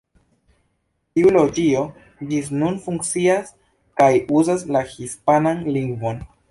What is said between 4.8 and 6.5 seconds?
hispanan lingvon.